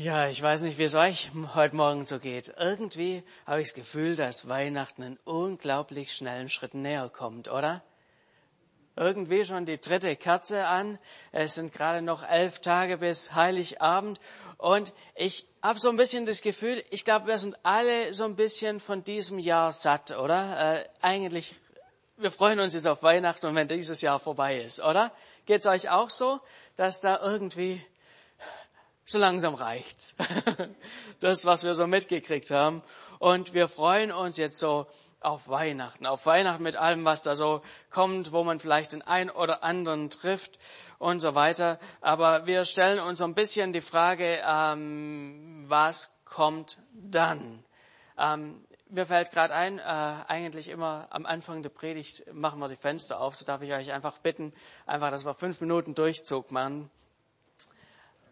[0.00, 2.54] Ja, ich weiß nicht, wie es euch heute Morgen so geht.
[2.56, 7.82] Irgendwie habe ich das Gefühl, dass Weihnachten in unglaublich schnellen Schritten näher kommt, oder?
[8.94, 11.00] Irgendwie schon die dritte Kerze an.
[11.32, 14.20] Es sind gerade noch elf Tage bis Heiligabend.
[14.56, 18.36] Und ich habe so ein bisschen das Gefühl, ich glaube, wir sind alle so ein
[18.36, 20.76] bisschen von diesem Jahr satt, oder?
[20.76, 21.56] Äh, eigentlich,
[22.18, 25.10] wir freuen uns jetzt auf Weihnachten und wenn dieses Jahr vorbei ist, oder?
[25.44, 26.38] Geht's euch auch so,
[26.76, 27.84] dass da irgendwie
[29.08, 30.16] so langsam reicht's.
[31.20, 32.80] Das, was wir so mitgekriegt haben.
[33.18, 34.86] Und wir freuen uns jetzt so
[35.20, 39.30] auf Weihnachten, auf Weihnachten mit allem, was da so kommt, wo man vielleicht den einen
[39.30, 40.58] oder anderen trifft
[40.98, 41.80] und so weiter.
[42.00, 47.64] Aber wir stellen uns so ein bisschen die Frage, ähm, was kommt dann?
[48.16, 52.76] Ähm, mir fällt gerade ein, äh, eigentlich immer am Anfang der Predigt machen wir die
[52.76, 53.36] Fenster auf.
[53.36, 54.52] So darf ich euch einfach bitten,
[54.86, 56.90] einfach, dass wir fünf Minuten Durchzug machen.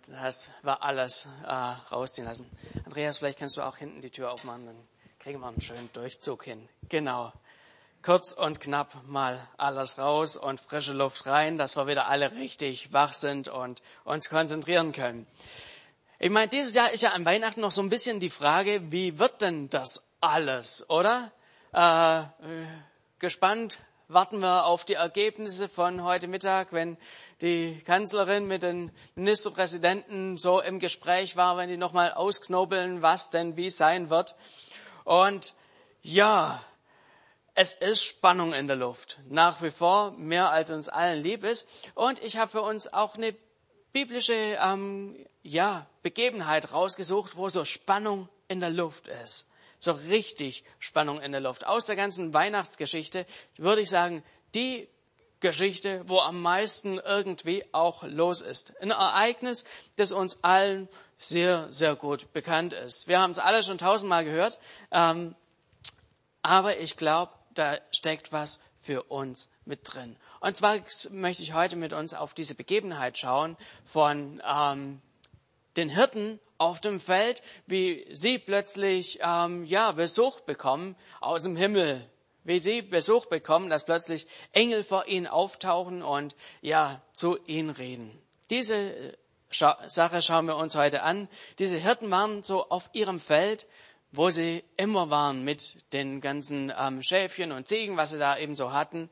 [0.08, 2.48] Das war alles äh, rausziehen lassen.
[2.84, 6.44] Andreas, vielleicht kannst du auch hinten die Tür aufmachen, dann kriegen wir einen schönen Durchzug
[6.44, 6.68] hin.
[6.88, 7.32] Genau.
[8.02, 12.92] Kurz und knapp mal alles raus und frische Luft rein, dass wir wieder alle richtig
[12.92, 15.26] wach sind und uns konzentrieren können.
[16.20, 19.18] Ich meine, dieses Jahr ist ja an Weihnachten noch so ein bisschen die Frage, wie
[19.18, 21.32] wird denn das alles, oder?
[21.72, 22.22] Äh,
[23.18, 26.96] gespannt warten wir auf die Ergebnisse von heute Mittag, wenn
[27.42, 33.56] die Kanzlerin mit den Ministerpräsidenten so im Gespräch war, wenn die nochmal ausknobeln, was denn
[33.56, 34.36] wie sein wird.
[35.04, 35.54] Und
[36.02, 36.62] ja,
[37.54, 39.18] es ist Spannung in der Luft.
[39.28, 41.68] Nach wie vor mehr als uns allen lieb ist.
[41.94, 43.34] Und ich habe für uns auch eine
[43.92, 49.48] biblische ähm, ja, Begebenheit rausgesucht, wo so Spannung in der Luft ist.
[49.78, 51.66] So richtig Spannung in der Luft.
[51.66, 53.26] Aus der ganzen Weihnachtsgeschichte
[53.56, 54.22] würde ich sagen,
[54.54, 54.88] die
[55.40, 58.72] Geschichte, wo am meisten irgendwie auch los ist.
[58.80, 59.64] Ein Ereignis,
[59.96, 63.08] das uns allen sehr, sehr gut bekannt ist.
[63.08, 64.58] Wir haben es alle schon tausendmal gehört,
[64.90, 65.34] ähm,
[66.42, 70.16] aber ich glaube, da steckt was für uns mit drin.
[70.40, 70.76] Und zwar
[71.10, 75.02] möchte ich heute mit uns auf diese Begebenheit schauen von ähm,
[75.76, 82.08] den Hirten auf dem Feld, wie sie plötzlich ähm, ja Besuch bekommen aus dem Himmel,
[82.46, 88.16] wie sie Besuch bekommen, dass plötzlich Engel vor ihnen auftauchen und ja zu ihnen reden.
[88.50, 89.12] Diese äh,
[89.50, 91.28] Sache schauen wir uns heute an.
[91.58, 93.66] Diese Hirten waren so auf ihrem Feld,
[94.12, 98.54] wo sie immer waren mit den ganzen ähm, Schäfchen und Ziegen, was sie da eben
[98.54, 99.10] so hatten.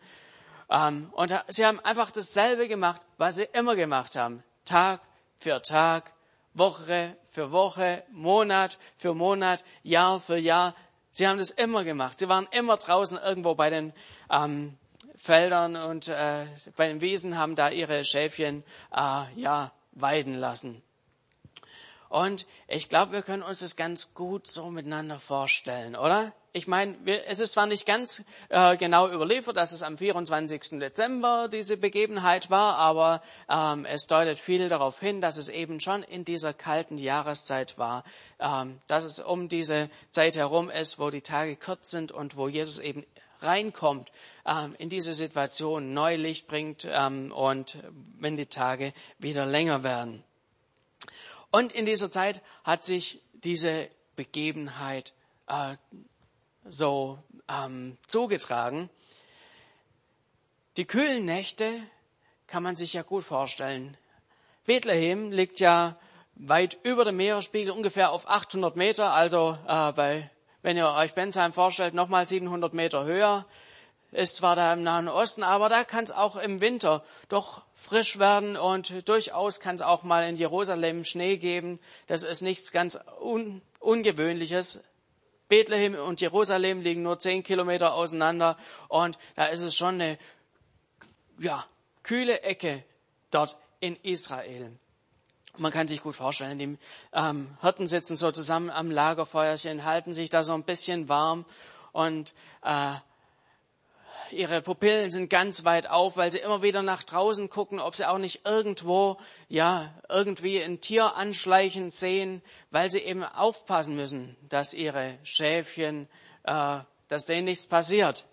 [0.70, 4.42] Ähm, und sie haben einfach dasselbe gemacht, was sie immer gemacht haben.
[4.64, 5.00] Tag
[5.38, 6.12] für Tag,
[6.54, 10.74] Woche für Woche, Monat für Monat, Jahr für Jahr.
[11.16, 12.18] Sie haben das immer gemacht.
[12.18, 13.92] Sie waren immer draußen irgendwo bei den
[14.30, 14.76] ähm,
[15.14, 20.82] Feldern und äh, bei den Wiesen haben da ihre Schäfchen äh, ja weiden lassen.
[22.14, 26.32] Und ich glaube, wir können uns das ganz gut so miteinander vorstellen, oder?
[26.52, 26.94] Ich meine,
[27.26, 30.78] es ist zwar nicht ganz äh, genau überliefert, dass es am 24.
[30.78, 33.20] Dezember diese Begebenheit war, aber
[33.50, 38.04] ähm, es deutet viel darauf hin, dass es eben schon in dieser kalten Jahreszeit war,
[38.38, 42.46] ähm, dass es um diese Zeit herum ist, wo die Tage kurz sind und wo
[42.46, 43.04] Jesus eben
[43.40, 44.12] reinkommt
[44.46, 47.78] ähm, in diese Situation, neu Licht bringt ähm, und
[48.20, 50.22] wenn die Tage wieder länger werden.
[51.54, 55.14] Und in dieser Zeit hat sich diese Begebenheit
[55.46, 55.76] äh,
[56.64, 58.90] so ähm, zugetragen.
[60.76, 61.80] Die kühlen Nächte
[62.48, 63.96] kann man sich ja gut vorstellen.
[64.66, 65.96] Bethlehem liegt ja
[66.34, 70.28] weit über dem Meeresspiegel, ungefähr auf 800 Meter, also äh, bei,
[70.62, 73.46] wenn ihr euch Bensheim vorstellt, nochmal 700 Meter höher.
[74.10, 78.18] Ist zwar da im Nahen Osten, aber da kann es auch im Winter doch frisch
[78.18, 81.78] werden und durchaus kann es auch mal in Jerusalem Schnee geben.
[82.06, 84.80] Das ist nichts ganz un Ungewöhnliches.
[85.48, 88.56] Bethlehem und Jerusalem liegen nur zehn Kilometer auseinander
[88.88, 90.18] und da ist es schon eine
[91.38, 91.64] ja,
[92.02, 92.82] kühle Ecke
[93.30, 94.72] dort in Israel.
[95.56, 96.78] Man kann sich gut vorstellen, die
[97.12, 101.44] ähm, Hirten sitzen so zusammen am Lagerfeuerchen, halten sich da so ein bisschen warm
[101.92, 102.94] und äh,
[104.30, 108.08] ihre Pupillen sind ganz weit auf, weil sie immer wieder nach draußen gucken, ob sie
[108.08, 109.18] auch nicht irgendwo,
[109.48, 116.08] ja, irgendwie ein Tier anschleichen sehen, weil sie eben aufpassen müssen, dass ihre Schäfchen,
[116.44, 116.78] äh,
[117.08, 118.26] dass denen nichts passiert.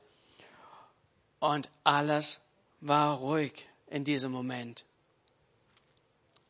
[1.39, 2.41] Und alles
[2.79, 4.85] war ruhig in diesem Moment.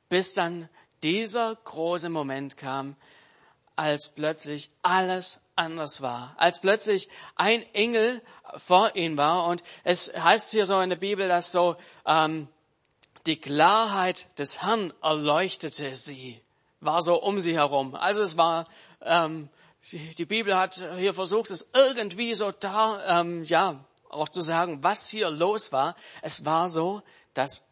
[0.10, 0.70] Bis dann
[1.04, 2.96] dieser große Moment kam,
[3.76, 8.22] als plötzlich alles anders war, als plötzlich ein Engel
[8.58, 9.46] vor ihnen war.
[9.46, 11.76] Und es heißt hier so in der Bibel, dass so
[12.06, 12.48] ähm,
[13.26, 16.42] die Klarheit des Herrn erleuchtete sie.
[16.80, 17.96] war so um sie herum.
[17.96, 18.68] Also es war,
[19.02, 19.50] ähm,
[19.92, 25.08] die Bibel hat hier versucht, es irgendwie so da, ähm, ja, auch zu sagen, was
[25.10, 25.96] hier los war.
[26.22, 27.02] Es war so,
[27.34, 27.68] dass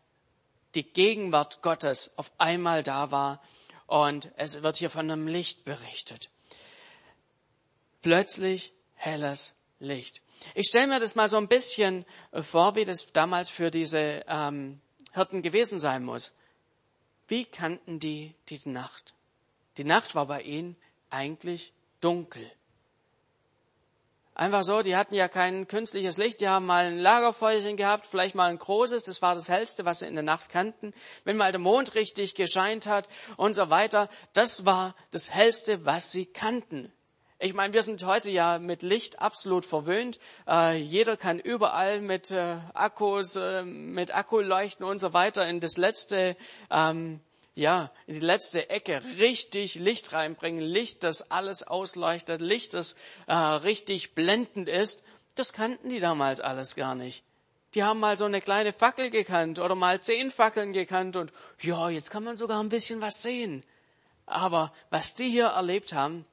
[0.76, 3.42] die Gegenwart Gottes auf einmal da war
[3.88, 6.30] und es wird hier von einem Licht berichtet.
[8.02, 10.22] Plötzlich helles Licht.
[10.56, 14.80] Ich stelle mir das mal so ein bisschen vor, wie das damals für diese ähm,
[15.14, 16.36] Hirten gewesen sein muss.
[17.28, 19.14] Wie kannten die die Nacht?
[19.78, 20.76] Die Nacht war bei ihnen
[21.10, 22.52] eigentlich dunkel.
[24.40, 28.36] Einfach so, die hatten ja kein künstliches Licht, die haben mal ein Lagerfeuerchen gehabt, vielleicht
[28.36, 30.94] mal ein großes, das war das hellste, was sie in der Nacht kannten.
[31.26, 36.14] Wenn mal der Mond richtig gescheint hat und so weiter, das war das hellste, was
[36.14, 36.90] sie kannten.
[37.42, 40.20] Ich meine, wir sind heute ja mit Licht absolut verwöhnt.
[40.46, 45.62] Äh, jeder kann überall mit äh, Akkus, äh, mit Akku leuchten und so weiter in
[45.62, 46.36] das letzte
[46.70, 47.22] ähm,
[47.56, 52.96] ja, in die letzte Ecke richtig Licht reinbringen, Licht, das alles ausleuchtet, Licht, das
[53.28, 55.04] äh, richtig blendend ist,
[55.36, 57.24] das kannten die damals alles gar nicht.
[57.74, 61.32] Die haben mal so eine kleine Fackel gekannt oder mal zehn Fackeln gekannt und
[61.62, 63.64] ja, jetzt kann man sogar ein bisschen was sehen.
[64.26, 66.26] Aber was die hier erlebt haben,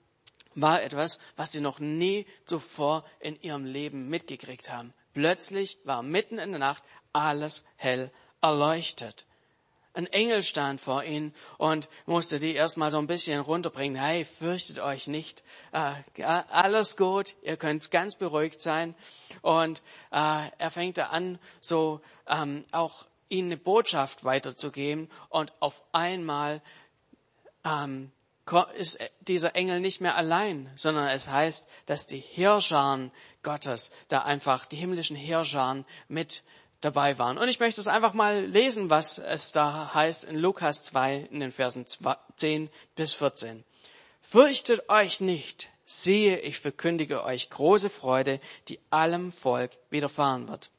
[0.56, 4.93] war etwas, was sie noch nie zuvor in ihrem Leben mitgekriegt haben.
[5.14, 6.82] Plötzlich war mitten in der Nacht
[7.12, 8.11] alles hell
[8.41, 9.26] erleuchtet
[9.97, 13.99] ein Engel stand vor ihnen und musste die erstmal so ein bisschen runterbringen.
[14.00, 15.43] Hey, fürchtet euch nicht.
[15.73, 18.94] Äh, alles gut, ihr könnt ganz beruhigt sein.
[19.41, 19.81] Und
[20.12, 25.11] äh, er fängt da an, so ähm, auch ihnen eine Botschaft weiterzugeben.
[25.31, 26.61] Und auf einmal
[27.64, 28.12] ähm,
[28.76, 33.10] ist dieser Engel nicht mehr allein, sondern es heißt, dass die Heerscharen
[33.43, 36.44] Gottes da einfach, die himmlischen Heerscharen mit
[36.81, 37.38] dabei waren.
[37.38, 41.40] Und ich möchte es einfach mal lesen, was es da heißt in Lukas 2 in
[41.40, 41.87] den Versen
[42.37, 43.64] 10 bis 14.
[44.20, 50.70] Fürchtet euch nicht, siehe, ich verkündige euch große Freude, die allem Volk widerfahren wird.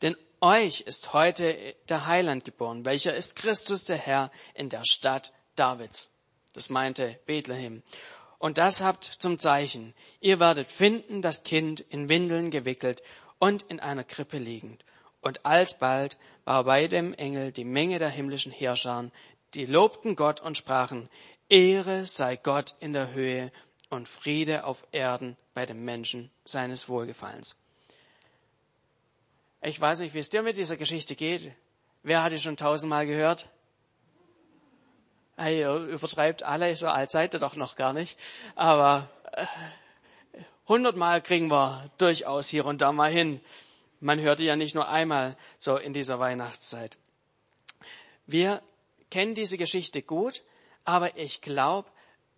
[0.00, 5.32] Denn euch ist heute der Heiland geboren, welcher ist Christus der Herr in der Stadt
[5.56, 6.12] Davids.
[6.52, 7.82] Das meinte Bethlehem.
[8.38, 9.94] Und das habt zum Zeichen.
[10.20, 13.02] Ihr werdet finden, das Kind in Windeln gewickelt
[13.38, 14.84] und in einer Krippe liegend.
[15.20, 19.10] Und alsbald war bei dem Engel die Menge der himmlischen Herrscher,
[19.54, 21.08] die lobten Gott und sprachen,
[21.48, 23.52] Ehre sei Gott in der Höhe
[23.90, 27.58] und Friede auf Erden bei den Menschen seines Wohlgefallens.
[29.60, 31.52] Ich weiß nicht, wie es dir mit dieser Geschichte geht.
[32.02, 33.48] Wer hat die schon tausendmal gehört?
[35.36, 38.18] Hey, übertreibt alle, so alt seid ihr doch noch gar nicht.
[38.54, 39.46] Aber äh,
[40.68, 43.40] hundertmal kriegen wir durchaus hier und da mal hin.
[44.00, 46.98] Man hörte ja nicht nur einmal so in dieser Weihnachtszeit.
[48.26, 48.62] Wir
[49.10, 50.42] kennen diese Geschichte gut,
[50.84, 51.88] aber ich glaube,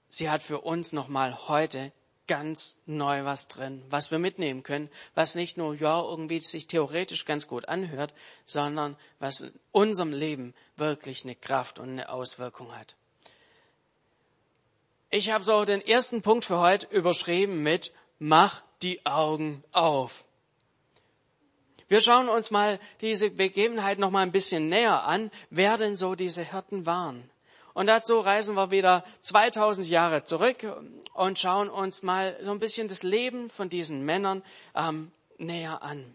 [0.09, 1.93] sie hat für uns nochmal heute
[2.27, 7.25] ganz neu was drin, was wir mitnehmen können, was nicht nur ja irgendwie sich theoretisch
[7.25, 8.15] ganz gut anhört,
[8.47, 12.97] sondern was in unserem Leben wirklich eine Kraft und eine Auswirkung hat.
[15.11, 20.25] Ich habe so den ersten Punkt für heute überschrieben mit Mach die Augen auf.
[21.89, 26.15] Wir schauen uns mal diese Begebenheit noch mal ein bisschen näher an, wer denn so
[26.15, 27.31] diese Hirten waren.
[27.75, 30.65] Und dazu reisen wir wieder 2000 Jahre zurück
[31.13, 34.43] und schauen uns mal so ein bisschen das Leben von diesen Männern
[34.77, 36.15] ähm, näher an.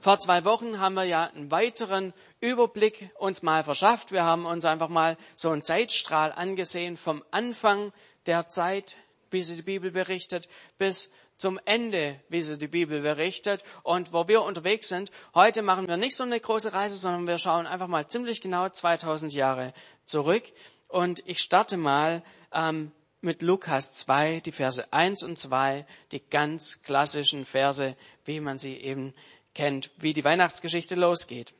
[0.00, 4.12] Vor zwei Wochen haben wir ja einen weiteren Überblick uns mal verschafft.
[4.12, 7.92] Wir haben uns einfach mal so einen Zeitstrahl angesehen vom Anfang
[8.26, 8.96] der Zeit,
[9.30, 10.48] wie sie die Bibel berichtet,
[10.78, 15.10] bis zum Ende, wie sie die Bibel berichtet und wo wir unterwegs sind.
[15.34, 18.68] Heute machen wir nicht so eine große Reise, sondern wir schauen einfach mal ziemlich genau
[18.68, 19.72] 2000 Jahre
[20.04, 20.42] zurück.
[20.88, 26.82] Und ich starte mal ähm, mit Lukas 2, die Verse 1 und 2, die ganz
[26.82, 29.14] klassischen Verse, wie man sie eben
[29.54, 31.54] kennt, wie die Weihnachtsgeschichte losgeht.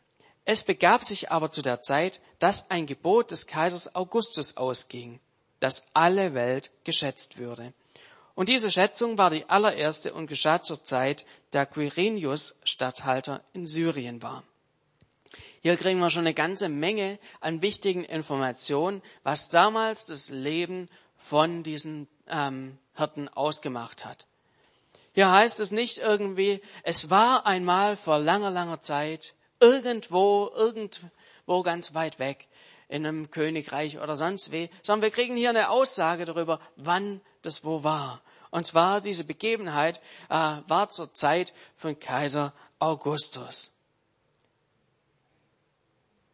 [0.45, 5.21] Es begab sich aber zu der Zeit, dass ein Gebot des Kaisers Augustus ausging,
[5.61, 7.75] dass alle Welt geschätzt würde.
[8.38, 14.23] Und diese Schätzung war die allererste und geschah zur Zeit, da Quirinius Statthalter in Syrien
[14.23, 14.45] war.
[15.61, 21.64] Hier kriegen wir schon eine ganze Menge an wichtigen Informationen, was damals das Leben von
[21.64, 24.28] diesen ähm, Hirten ausgemacht hat.
[25.14, 31.92] Hier heißt es nicht irgendwie, es war einmal vor langer, langer Zeit irgendwo, irgendwo ganz
[31.92, 32.47] weit weg
[32.87, 37.64] in einem Königreich oder sonst wie, sondern wir kriegen hier eine Aussage darüber, wann das
[37.64, 38.23] wo war.
[38.50, 43.73] Und zwar diese Begebenheit äh, war zur Zeit von Kaiser Augustus.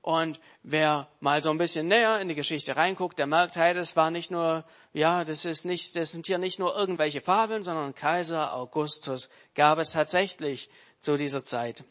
[0.05, 3.97] Und wer mal so ein bisschen näher in die Geschichte reinguckt, der merkt, hey, das
[3.97, 7.95] war nicht nur, ja, das ist nicht, das sind hier nicht nur irgendwelche Fabeln, sondern
[7.95, 10.69] Kaiser Augustus gab es tatsächlich
[11.01, 11.85] zu dieser Zeit.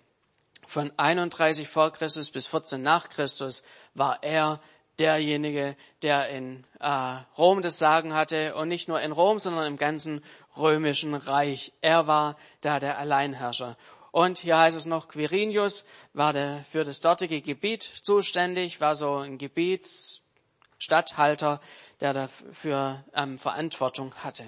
[0.68, 3.64] Von 31 vor Christus bis 14 nach Christus
[3.96, 4.62] war er
[5.00, 9.78] derjenige, der in äh, Rom das Sagen hatte und nicht nur in Rom, sondern im
[9.78, 10.24] ganzen
[10.58, 11.74] römischen Reich.
[11.82, 13.78] Er war da der Alleinherrscher.
[14.12, 19.18] Und hier heißt es noch, Quirinius war der, für das dortige Gebiet zuständig, war so
[19.18, 21.60] ein Gebietsstatthalter,
[22.00, 24.46] der dafür ähm, Verantwortung hatte.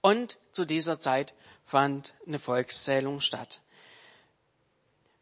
[0.00, 3.60] Und zu dieser Zeit fand eine Volkszählung statt.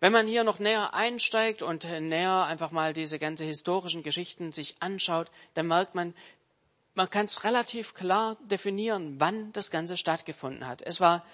[0.00, 4.76] Wenn man hier noch näher einsteigt und näher einfach mal diese ganze historischen Geschichten sich
[4.81, 6.15] anschaut, dann merkt man,
[6.95, 10.83] man kann es relativ klar definieren, wann das Ganze stattgefunden hat.
[10.83, 11.25] Es war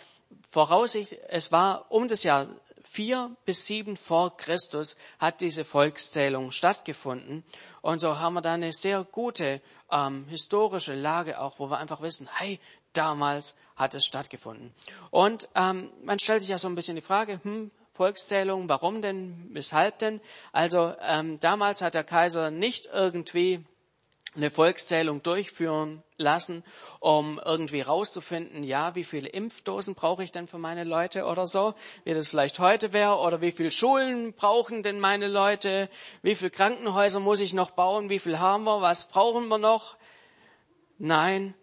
[0.48, 2.46] voraussichtlich, es war um das Jahr
[2.84, 7.44] vier bis sieben vor Christus hat diese Volkszählung stattgefunden.
[7.80, 12.02] Und so haben wir da eine sehr gute ähm, historische Lage auch, wo wir einfach
[12.02, 12.60] wissen, hey,
[12.92, 14.74] damals hat es stattgefunden.
[15.10, 19.50] Und ähm, man stellt sich ja so ein bisschen die Frage, hm, Volkszählung, warum denn,
[19.52, 20.20] weshalb denn?
[20.52, 23.64] Also ähm, damals hat der Kaiser nicht irgendwie
[24.34, 26.64] eine Volkszählung durchführen lassen,
[27.00, 31.74] um irgendwie rauszufinden, ja, wie viele Impfdosen brauche ich denn für meine Leute oder so,
[32.04, 35.90] wie das vielleicht heute wäre, oder wie viele Schulen brauchen denn meine Leute,
[36.22, 39.96] wie viele Krankenhäuser muss ich noch bauen, wie viel haben wir, was brauchen wir noch?
[40.96, 41.54] Nein,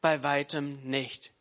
[0.00, 1.32] bei weitem nicht.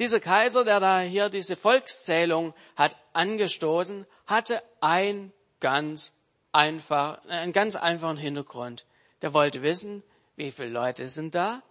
[0.00, 5.30] Dieser Kaiser, der da hier diese Volkszählung hat angestoßen, hatte ein
[5.60, 6.14] ganz
[6.52, 8.86] einfach, einen ganz einfachen Hintergrund.
[9.20, 10.02] Der wollte wissen,
[10.36, 11.62] wie viele Leute sind da?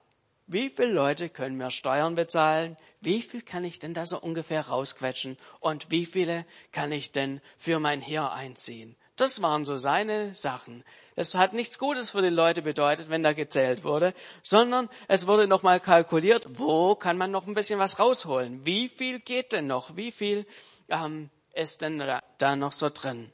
[0.46, 2.78] Wie viele Leute können mir Steuern bezahlen?
[3.02, 5.36] Wie viel kann ich denn da so ungefähr rausquetschen?
[5.60, 8.96] Und wie viele kann ich denn für mein Heer einziehen?
[9.20, 10.86] Das waren so seine Sachen.
[11.18, 15.46] Das hat nichts Gutes für die Leute bedeutet, wenn da gezählt wurde, sondern es wurde
[15.46, 18.66] nochmal kalkuliert, wo kann man noch ein bisschen was rausholen?
[18.66, 19.98] Wie viel geht denn noch?
[19.98, 20.46] Wie viel
[20.88, 23.30] ähm, ist denn da, da noch so drin?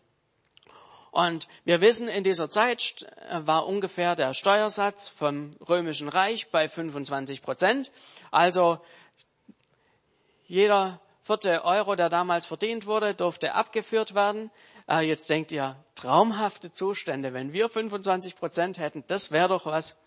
[1.11, 7.43] Und wir wissen, in dieser Zeit war ungefähr der Steuersatz vom Römischen Reich bei 25
[7.43, 7.91] Prozent.
[8.31, 8.79] Also
[10.47, 14.51] jeder vierte Euro, der damals verdient wurde, durfte abgeführt werden.
[14.87, 19.97] Äh, jetzt denkt ihr, traumhafte Zustände, wenn wir 25 Prozent hätten, das wäre doch was.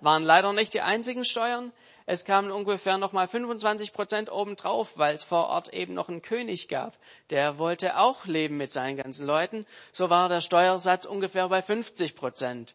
[0.00, 1.72] Waren leider nicht die einzigen Steuern.
[2.06, 6.68] Es kamen ungefähr nochmal 25 Prozent obendrauf, weil es vor Ort eben noch einen König
[6.68, 6.96] gab.
[7.30, 9.66] Der wollte auch leben mit seinen ganzen Leuten.
[9.92, 12.74] So war der Steuersatz ungefähr bei 50 Prozent.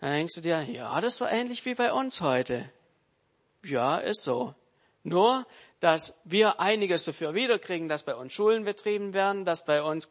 [0.00, 2.70] Dann denkst du dir, ja, das ist so ähnlich wie bei uns heute.
[3.62, 4.54] Ja, ist so.
[5.06, 5.46] Nur,
[5.80, 10.10] dass wir einiges dafür wiederkriegen, dass bei uns Schulen betrieben werden, dass bei uns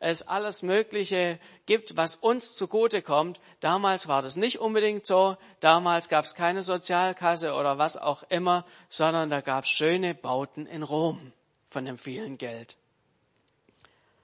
[0.00, 3.40] es alles Mögliche gibt, was uns zugute kommt.
[3.60, 5.36] Damals war das nicht unbedingt so.
[5.60, 10.66] Damals gab es keine Sozialkasse oder was auch immer, sondern da gab es schöne Bauten
[10.66, 11.32] in Rom
[11.70, 12.76] von dem vielen Geld.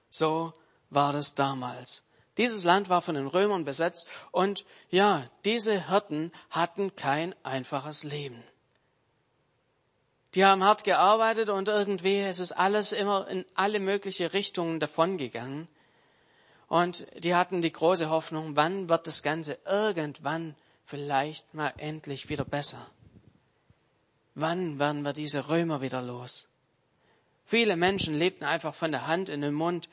[0.09, 0.51] So
[0.89, 2.03] war das damals.
[2.37, 8.43] Dieses Land war von den Römern besetzt und ja, diese Hirten hatten kein einfaches Leben.
[10.35, 15.67] Die haben hart gearbeitet und irgendwie ist es alles immer in alle möglichen Richtungen davongegangen.
[16.67, 20.55] Und die hatten die große Hoffnung, wann wird das Ganze irgendwann
[20.85, 22.85] vielleicht mal endlich wieder besser?
[24.35, 26.47] Wann werden wir diese Römer wieder los?
[27.45, 29.89] Viele Menschen lebten einfach von der Hand in den Mund,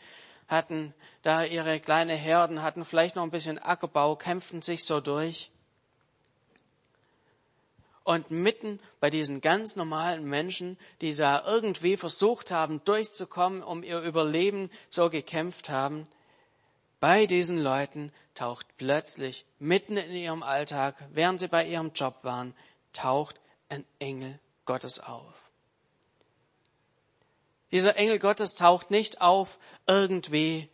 [0.49, 5.51] hatten da ihre kleine Herden, hatten vielleicht noch ein bisschen Ackerbau, kämpften sich so durch.
[8.07, 14.01] Und mitten bei diesen ganz normalen Menschen, die da irgendwie versucht haben, durchzukommen, um ihr
[14.01, 16.07] Überleben so gekämpft haben,
[17.01, 22.55] bei diesen Leuten taucht plötzlich mitten in ihrem Alltag, während sie bei ihrem Job waren,
[22.93, 25.35] taucht ein Engel Gottes auf.
[27.73, 29.59] Dieser Engel Gottes taucht nicht auf
[29.89, 30.69] irgendwie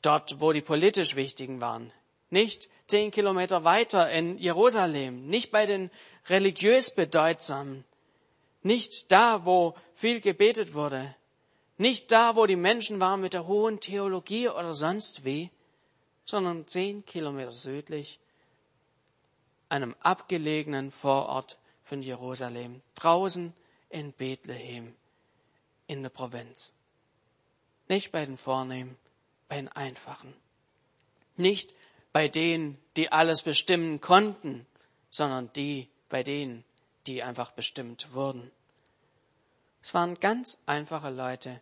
[0.00, 1.92] dort, wo die politisch Wichtigen waren.
[2.34, 5.88] Nicht zehn Kilometer weiter in Jerusalem, nicht bei den
[6.26, 7.84] religiös bedeutsamen,
[8.64, 11.14] nicht da, wo viel gebetet wurde,
[11.78, 15.48] nicht da, wo die Menschen waren mit der hohen Theologie oder sonst wie,
[16.24, 18.18] sondern zehn Kilometer südlich,
[19.68, 23.54] einem abgelegenen Vorort von Jerusalem, draußen
[23.90, 24.92] in Bethlehem
[25.86, 26.74] in der Provinz.
[27.86, 28.98] Nicht bei den Vornehmen,
[29.46, 30.34] bei den Einfachen.
[31.36, 31.72] Nicht
[32.14, 34.66] bei denen, die alles bestimmen konnten,
[35.10, 36.64] sondern die, bei denen,
[37.08, 38.52] die einfach bestimmt wurden.
[39.82, 41.60] Es waren ganz einfache Leute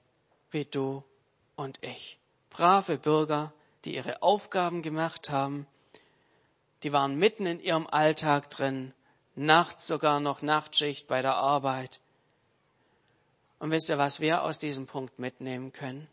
[0.50, 1.02] wie du
[1.56, 2.18] und ich.
[2.50, 3.54] Brave Bürger,
[3.86, 5.66] die ihre Aufgaben gemacht haben,
[6.82, 8.92] die waren mitten in ihrem Alltag drin,
[9.34, 11.98] nachts sogar noch Nachtschicht bei der Arbeit.
[13.58, 16.08] Und wisst ihr, was wir aus diesem Punkt mitnehmen können?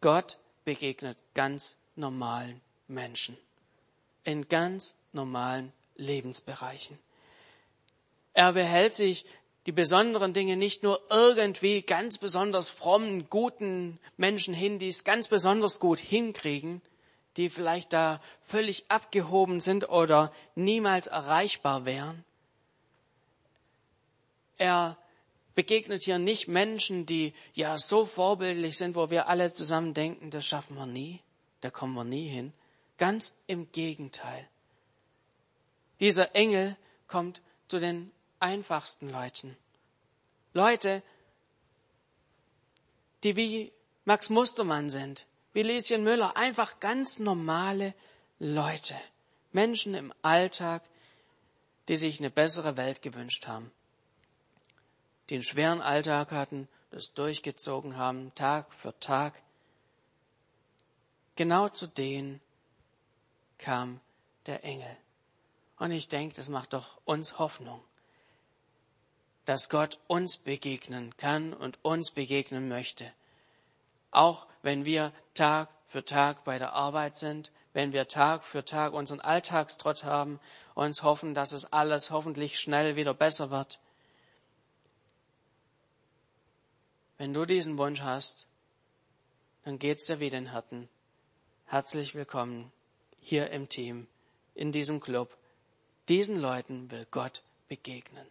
[0.00, 3.36] Gott begegnet ganz normalen Menschen
[4.24, 6.98] in ganz normalen Lebensbereichen.
[8.32, 9.24] Er behält sich
[9.66, 15.28] die besonderen Dinge nicht nur irgendwie ganz besonders frommen, guten Menschen hin, die es ganz
[15.28, 16.82] besonders gut hinkriegen,
[17.36, 22.24] die vielleicht da völlig abgehoben sind oder niemals erreichbar wären.
[24.58, 24.98] Er
[25.54, 30.46] begegnet hier nicht Menschen, die ja so vorbildlich sind, wo wir alle zusammen denken, das
[30.46, 31.20] schaffen wir nie,
[31.64, 32.52] da kommen wir nie hin.
[32.98, 34.46] Ganz im Gegenteil.
[35.98, 36.76] Dieser Engel
[37.08, 39.56] kommt zu den einfachsten Leuten.
[40.52, 41.02] Leute,
[43.22, 43.72] die wie
[44.04, 47.94] Max Mustermann sind, wie Lieschen Müller, einfach ganz normale
[48.38, 48.94] Leute,
[49.52, 50.82] Menschen im Alltag,
[51.88, 53.72] die sich eine bessere Welt gewünscht haben,
[55.30, 59.40] die einen schweren Alltag hatten, das durchgezogen haben, Tag für Tag.
[61.36, 62.40] Genau zu denen
[63.58, 64.00] kam
[64.46, 64.96] der Engel.
[65.78, 67.82] Und ich denke, das macht doch uns Hoffnung,
[69.44, 73.12] dass Gott uns begegnen kann und uns begegnen möchte.
[74.10, 78.92] Auch wenn wir Tag für Tag bei der Arbeit sind, wenn wir Tag für Tag
[78.92, 80.38] unseren Alltagstrott haben,
[80.74, 83.80] uns hoffen, dass es alles hoffentlich schnell wieder besser wird.
[87.18, 88.46] Wenn du diesen Wunsch hast,
[89.64, 90.88] dann geht's dir wie den Hirten.
[91.66, 92.70] Herzlich willkommen
[93.18, 94.06] hier im Team,
[94.54, 95.36] in diesem Club.
[96.08, 98.26] Diesen Leuten will Gott begegnen.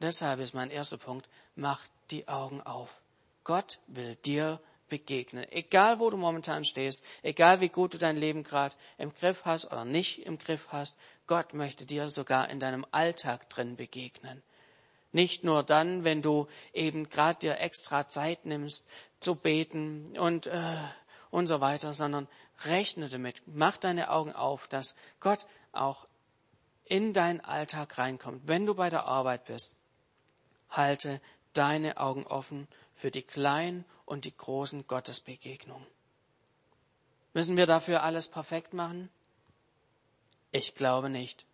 [0.00, 3.00] Deshalb ist mein erster Punkt, mach die Augen auf.
[3.44, 4.58] Gott will dir
[4.88, 5.46] begegnen.
[5.52, 9.66] Egal, wo du momentan stehst, egal, wie gut du dein Leben gerade im Griff hast
[9.66, 14.42] oder nicht im Griff hast, Gott möchte dir sogar in deinem Alltag drin begegnen.
[15.12, 18.86] Nicht nur dann, wenn du eben gerade dir extra Zeit nimmst
[19.20, 20.76] zu beten und äh,
[21.30, 22.28] und so weiter, sondern
[22.64, 26.06] rechne damit, mach deine Augen auf, dass Gott auch
[26.84, 28.46] in deinen Alltag reinkommt.
[28.46, 29.74] Wenn du bei der Arbeit bist,
[30.70, 31.20] halte
[31.52, 35.86] deine Augen offen für die kleinen und die großen Gottesbegegnungen.
[37.34, 39.10] Müssen wir dafür alles perfekt machen?
[40.52, 41.44] Ich glaube nicht.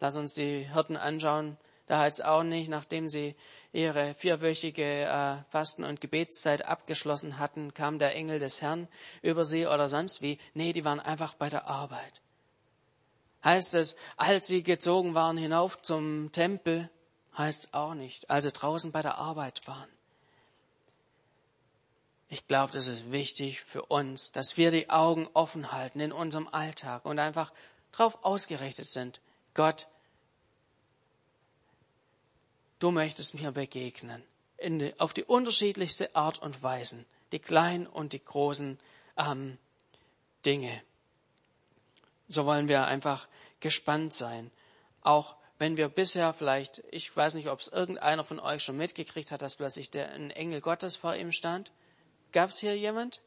[0.00, 1.56] Lass uns die Hirten anschauen.
[1.92, 3.36] Da heißt auch nicht, nachdem sie
[3.70, 8.88] ihre vierwöchige äh, Fasten- und Gebetszeit abgeschlossen hatten, kam der Engel des Herrn
[9.20, 10.38] über sie oder sonst wie.
[10.54, 12.22] Nee, die waren einfach bei der Arbeit.
[13.44, 16.88] Heißt es, als sie gezogen waren hinauf zum Tempel,
[17.36, 19.90] heißt es auch nicht, als sie draußen bei der Arbeit waren.
[22.30, 26.48] Ich glaube, das ist wichtig für uns, dass wir die Augen offen halten in unserem
[26.48, 27.52] Alltag und einfach
[27.90, 29.20] darauf ausgerichtet sind.
[29.52, 29.88] Gott,
[32.82, 34.22] du möchtest mir begegnen.
[34.62, 37.06] Die, auf die unterschiedlichste Art und Weisen.
[37.32, 38.78] Die kleinen und die großen
[39.16, 39.58] ähm,
[40.44, 40.82] Dinge.
[42.28, 43.28] So wollen wir einfach
[43.60, 44.50] gespannt sein.
[45.02, 49.30] Auch wenn wir bisher vielleicht, ich weiß nicht, ob es irgendeiner von euch schon mitgekriegt
[49.30, 51.70] hat, dass plötzlich der, ein Engel Gottes vor ihm stand.
[52.32, 53.20] Gab es hier jemand?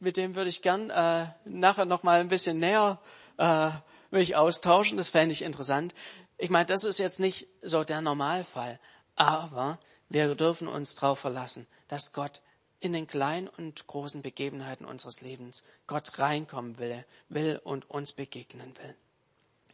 [0.00, 3.00] Mit dem würde ich gern äh, nachher noch mal ein bisschen näher
[3.38, 3.70] äh,
[4.10, 4.96] mich austauschen.
[4.96, 5.94] Das fände ich interessant.
[6.38, 8.78] Ich meine, das ist jetzt nicht so der Normalfall,
[9.14, 12.42] aber wir dürfen uns darauf verlassen, dass Gott
[12.80, 18.76] in den kleinen und großen Begebenheiten unseres Lebens Gott reinkommen will, will und uns begegnen
[18.78, 18.94] will.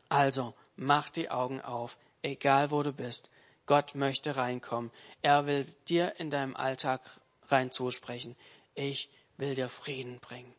[0.09, 3.31] Also mach die Augen auf, egal wo du bist.
[3.67, 4.91] Gott möchte reinkommen.
[5.23, 7.01] Er will dir in deinem Alltag
[7.49, 8.37] rein zusprechen.
[8.75, 10.55] Ich will dir Frieden bringen.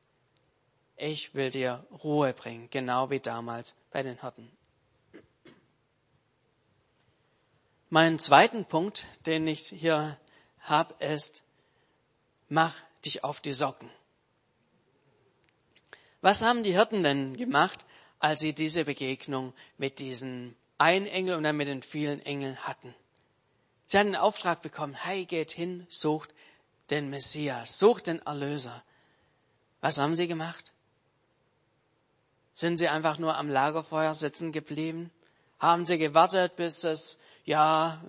[0.96, 4.52] Ich will dir Ruhe bringen, genau wie damals bei den Hirten.
[7.94, 10.18] Mein zweiten Punkt, den ich hier
[10.62, 11.44] habe, ist,
[12.50, 12.74] mach
[13.06, 13.88] dich auf die Socken.
[16.20, 17.86] Was haben die Hirten denn gemacht,
[18.18, 22.96] als sie diese Begegnung mit diesen einen Engel und dann mit den vielen Engeln hatten?
[23.86, 26.34] Sie hatten einen Auftrag bekommen, hey, geht hin, sucht
[26.90, 28.84] den Messias, sucht den Erlöser.
[29.82, 30.74] Was haben sie gemacht?
[32.56, 35.12] Sind sie einfach nur am Lagerfeuer sitzen geblieben?
[35.60, 38.04] Haben sie gewartet, bis es, ja,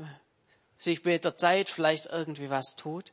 [0.79, 3.13] sich mit der Zeit vielleicht irgendwie was tut?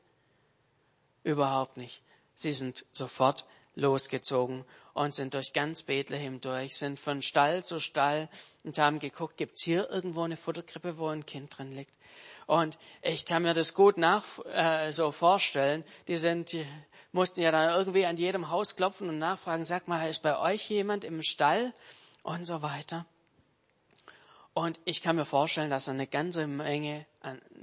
[1.24, 2.02] Überhaupt nicht.
[2.36, 8.30] Sie sind sofort losgezogen und sind durch ganz Bethlehem durch, sind von Stall zu Stall
[8.64, 11.94] und haben geguckt, gibt's hier irgendwo eine Futterkrippe, wo ein Kind drin liegt?
[12.48, 15.86] Und ich kann mir das gut nach, äh, so vorstellen.
[16.08, 16.66] Die sind, die
[17.14, 20.70] mussten ja dann irgendwie an jedem Haus klopfen und nachfragen, sag mal, ist bei euch
[20.70, 21.74] jemand im Stall?
[22.24, 23.06] Und so weiter.
[24.54, 27.06] Und ich kann mir vorstellen, dass eine ganze Menge,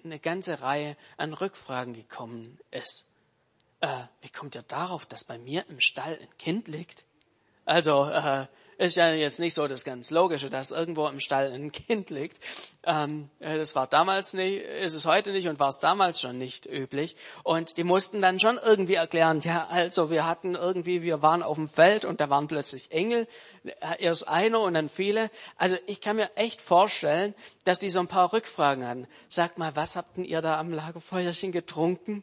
[0.04, 3.06] eine ganze Reihe an Rückfragen gekommen ist.
[3.80, 7.04] Äh, wie kommt ihr darauf, dass bei mir im Stall ein Kind liegt?
[7.64, 8.46] Also, äh,
[8.78, 12.38] ist ja jetzt nicht so das ganz Logische, dass irgendwo im Stall ein Kind liegt.
[12.84, 16.38] Ähm, äh, das war damals nicht, ist es heute nicht und war es damals schon
[16.38, 17.16] nicht üblich.
[17.42, 21.56] Und die mussten dann schon irgendwie erklären, ja, also wir hatten irgendwie, wir waren auf
[21.56, 23.26] dem Feld und da waren plötzlich Engel,
[23.64, 25.30] äh, erst einer und dann viele.
[25.56, 29.08] Also ich kann mir echt vorstellen, dass die so ein paar Rückfragen hatten.
[29.28, 32.22] Sagt mal, was habt denn ihr da am Lagerfeuerchen getrunken?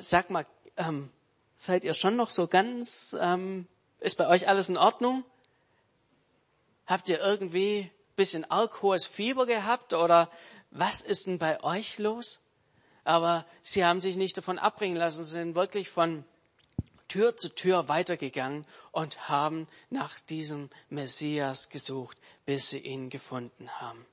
[0.00, 0.46] Sag mal,
[0.76, 1.10] ähm,
[1.58, 3.66] seid ihr schon noch so ganz ähm,
[4.00, 5.24] ist bei euch alles in Ordnung?
[6.86, 10.30] Habt ihr irgendwie ein bisschen arg hohes Fieber gehabt oder
[10.70, 12.40] was ist denn bei euch los?
[13.04, 16.24] Aber sie haben sich nicht davon abbringen lassen, sie sind wirklich von
[17.08, 24.06] Tür zu Tür weitergegangen und haben nach diesem Messias gesucht, bis sie ihn gefunden haben.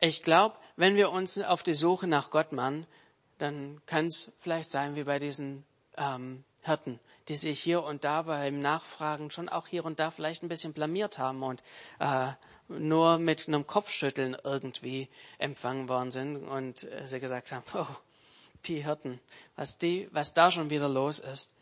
[0.00, 2.88] Ich glaube, wenn wir uns auf die Suche nach Gott machen,
[3.38, 5.64] dann kann es vielleicht sein wie bei diesen
[5.96, 10.42] ähm, Hirten, die sich hier und da beim Nachfragen schon auch hier und da vielleicht
[10.42, 11.62] ein bisschen blamiert haben und
[11.98, 12.28] äh,
[12.68, 17.86] nur mit einem Kopfschütteln irgendwie empfangen worden sind und äh, sie gesagt haben, oh,
[18.64, 19.20] die Hirten,
[19.56, 21.52] was die, was da schon wieder los ist.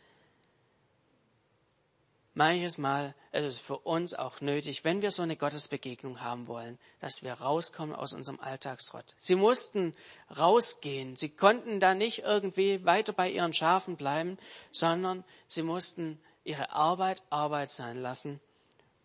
[2.33, 6.79] Manches Mal ist es für uns auch nötig, wenn wir so eine Gottesbegegnung haben wollen,
[7.01, 9.15] dass wir rauskommen aus unserem Alltagsrott.
[9.17, 9.93] Sie mussten
[10.37, 11.17] rausgehen.
[11.17, 14.37] Sie konnten da nicht irgendwie weiter bei ihren Schafen bleiben,
[14.71, 18.39] sondern sie mussten ihre Arbeit Arbeit sein lassen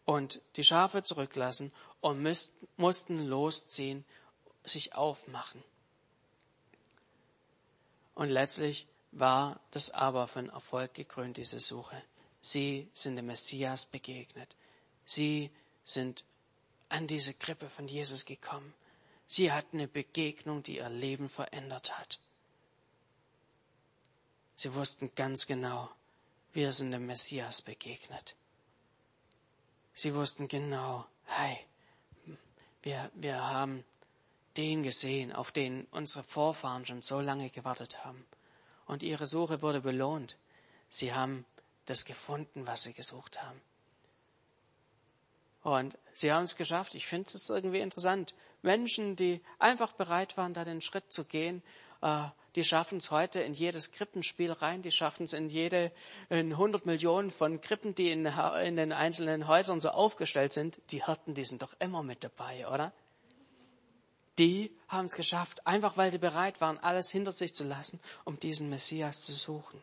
[0.05, 4.05] und die Schafe zurücklassen und müssten, mussten losziehen,
[4.65, 5.63] sich aufmachen.
[8.15, 12.01] Und letztlich war das aber von Erfolg gekrönt, diese Suche.
[12.47, 14.55] Sie sind dem Messias begegnet.
[15.05, 15.51] Sie
[15.85, 16.25] sind
[16.89, 18.73] an diese Krippe von Jesus gekommen.
[19.27, 22.21] Sie hatten eine Begegnung, die ihr Leben verändert hat.
[24.55, 25.91] Sie wussten ganz genau,
[26.53, 28.37] wir sind dem Messias begegnet.
[29.93, 31.59] Sie wussten genau, hey,
[32.83, 33.85] wir, wir haben
[34.57, 38.25] den gesehen, auf den unsere Vorfahren schon so lange gewartet haben.
[38.87, 40.37] Und ihre Suche wurde belohnt.
[40.91, 41.45] Sie haben
[41.87, 43.61] das gefunden, was sie gesucht haben.
[45.63, 46.95] Und sie haben es geschafft.
[46.95, 48.35] Ich finde es irgendwie interessant.
[48.63, 51.63] Menschen, die einfach bereit waren, da den Schritt zu gehen,
[52.03, 55.93] äh, die schaffen es heute in jedes Krippenspiel rein, die schaffen es in jede,
[56.31, 60.81] in 100 Millionen von Krippen, die in, in den einzelnen Häusern so aufgestellt sind.
[60.91, 62.93] Die Hirten, die sind doch immer mit dabei, oder?
[64.39, 68.39] Die haben es geschafft, einfach weil sie bereit waren, alles hinter sich zu lassen, um
[68.39, 69.83] diesen Messias zu suchen.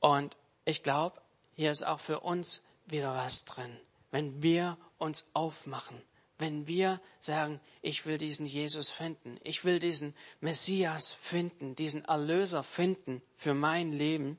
[0.00, 1.20] Und ich glaube,
[1.54, 3.76] hier ist auch für uns wieder was drin.
[4.10, 6.00] Wenn wir uns aufmachen,
[6.38, 12.62] wenn wir sagen, ich will diesen Jesus finden, ich will diesen Messias finden, diesen Erlöser
[12.62, 14.38] finden für mein Leben,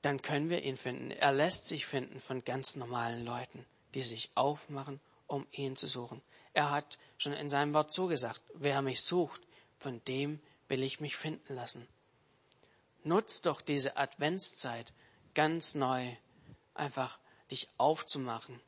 [0.00, 1.10] dann können wir ihn finden.
[1.10, 6.22] Er lässt sich finden von ganz normalen Leuten, die sich aufmachen, um ihn zu suchen.
[6.54, 9.42] Er hat schon in seinem Wort zugesagt, wer mich sucht,
[9.78, 11.86] von dem will ich mich finden lassen.
[13.06, 14.92] Nutz doch diese Adventszeit
[15.32, 16.10] ganz neu,
[16.74, 17.20] einfach
[17.52, 18.60] dich aufzumachen,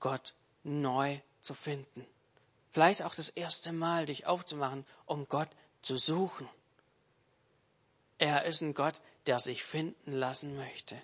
[0.00, 2.04] Gott neu zu finden.
[2.72, 5.48] Vielleicht auch das erste Mal dich aufzumachen, um Gott
[5.82, 6.48] zu suchen.
[8.18, 11.00] Er ist ein Gott, der sich finden lassen möchte.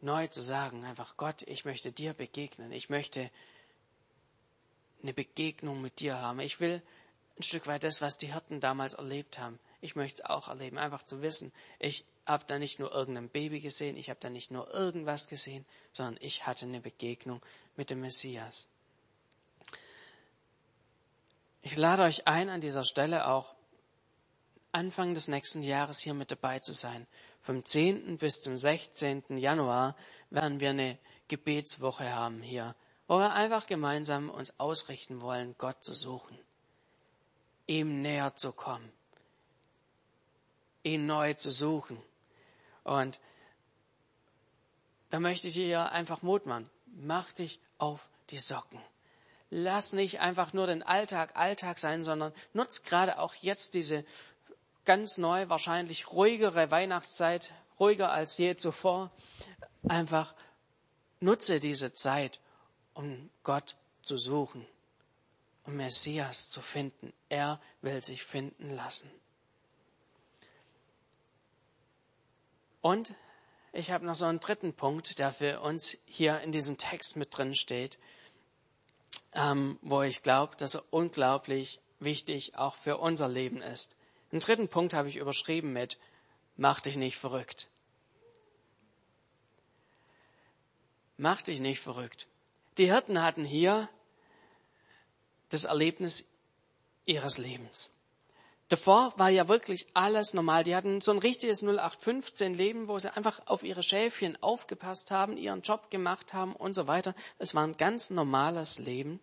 [0.00, 2.72] Neu zu sagen, einfach Gott, ich möchte dir begegnen.
[2.72, 3.30] Ich möchte
[5.02, 6.40] eine Begegnung mit dir haben.
[6.40, 6.80] Ich will
[7.38, 9.58] ein Stück weit das, was die Hirten damals erlebt haben.
[9.84, 13.60] Ich möchte es auch erleben, einfach zu wissen, ich habe da nicht nur irgendein Baby
[13.60, 17.42] gesehen, ich habe da nicht nur irgendwas gesehen, sondern ich hatte eine Begegnung
[17.76, 18.70] mit dem Messias.
[21.60, 23.54] Ich lade euch ein, an dieser Stelle auch
[24.72, 27.06] Anfang des nächsten Jahres hier mit dabei zu sein.
[27.42, 28.16] Vom 10.
[28.16, 29.36] bis zum 16.
[29.36, 29.96] Januar
[30.30, 30.96] werden wir eine
[31.28, 32.74] Gebetswoche haben hier,
[33.06, 36.38] wo wir einfach gemeinsam uns ausrichten wollen, Gott zu suchen,
[37.66, 38.90] ihm näher zu kommen
[40.84, 42.00] ihn neu zu suchen.
[42.84, 43.18] Und
[45.10, 46.70] da möchte ich dir einfach Mut machen.
[46.86, 48.80] Mach dich auf die Socken.
[49.50, 54.04] Lass nicht einfach nur den Alltag Alltag sein, sondern nutz gerade auch jetzt diese
[54.84, 59.10] ganz neu, wahrscheinlich ruhigere Weihnachtszeit, ruhiger als je zuvor.
[59.88, 60.34] Einfach
[61.20, 62.40] nutze diese Zeit,
[62.94, 64.66] um Gott zu suchen,
[65.64, 67.12] um Messias zu finden.
[67.28, 69.10] Er will sich finden lassen.
[72.84, 73.14] Und
[73.72, 77.34] ich habe noch so einen dritten Punkt, der für uns hier in diesem Text mit
[77.34, 77.98] drin steht,
[79.32, 83.96] ähm, wo ich glaube, dass er unglaublich wichtig auch für unser Leben ist.
[84.32, 85.98] Den dritten Punkt habe ich überschrieben mit
[86.58, 87.70] Mach dich nicht verrückt.
[91.16, 92.26] Mach dich nicht verrückt.
[92.76, 93.88] Die Hirten hatten hier
[95.48, 96.26] das Erlebnis
[97.06, 97.92] ihres Lebens.
[98.74, 100.64] Davor war ja wirklich alles normal.
[100.64, 105.36] Die hatten so ein richtiges 0815 Leben, wo sie einfach auf ihre Schäfchen aufgepasst haben,
[105.36, 107.14] ihren Job gemacht haben und so weiter.
[107.38, 109.20] Es war ein ganz normales Leben.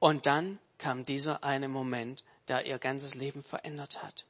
[0.00, 4.24] Und dann kam dieser eine Moment, der ihr ganzes Leben verändert hat.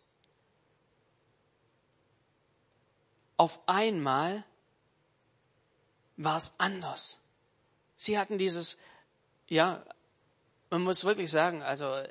[3.38, 4.44] Auf einmal
[6.18, 7.18] war es anders.
[7.96, 8.77] Sie hatten dieses,
[9.49, 9.83] ja,
[10.68, 12.05] man muss wirklich sagen, also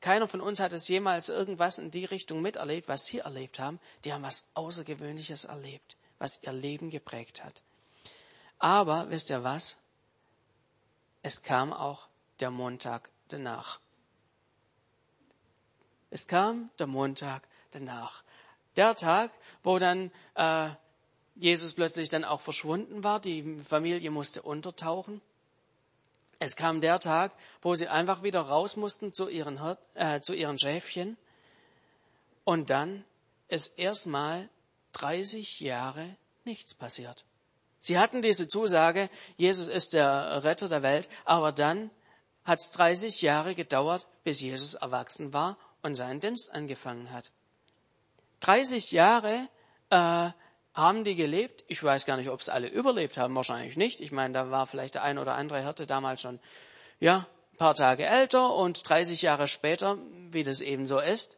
[0.00, 3.80] keiner von uns hat es jemals irgendwas in die Richtung miterlebt, was sie erlebt haben.
[4.04, 7.62] Die haben was Außergewöhnliches erlebt, was ihr Leben geprägt hat.
[8.58, 9.78] Aber wisst ihr was?
[11.22, 12.08] Es kam auch
[12.40, 13.80] der Montag danach.
[16.10, 18.22] Es kam der Montag danach.
[18.76, 19.32] Der Tag,
[19.62, 20.70] wo dann äh,
[21.34, 25.20] Jesus plötzlich dann auch verschwunden war, die Familie musste untertauchen.
[26.38, 29.58] Es kam der Tag, wo sie einfach wieder raus mussten zu ihren,
[29.94, 31.16] äh, zu ihren Schäfchen.
[32.44, 33.04] Und dann
[33.48, 34.48] ist erstmal
[34.92, 37.24] 30 Jahre nichts passiert.
[37.80, 41.90] Sie hatten diese Zusage, Jesus ist der Retter der Welt, aber dann
[42.44, 47.30] hat es 30 Jahre gedauert, bis Jesus erwachsen war und seinen Dienst angefangen hat.
[48.40, 49.48] 30 Jahre
[49.90, 50.30] äh,
[50.78, 51.64] haben die gelebt.
[51.66, 54.00] Ich weiß gar nicht, ob es alle überlebt haben, wahrscheinlich nicht.
[54.00, 56.38] Ich meine, da war vielleicht der ein oder andere Hirte damals schon,
[57.00, 59.98] ja, ein paar Tage älter und 30 Jahre später,
[60.30, 61.36] wie das eben so ist,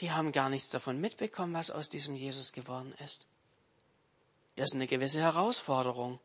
[0.00, 3.26] die haben gar nichts davon mitbekommen, was aus diesem Jesus geworden ist.
[4.54, 6.20] Das ist eine gewisse Herausforderung.